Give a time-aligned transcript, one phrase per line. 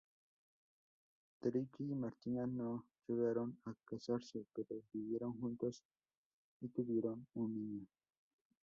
[1.41, 5.83] Tricky y Martina no llegaron a casarse, pero vivieron juntos
[6.59, 7.87] y tuvieron un niño.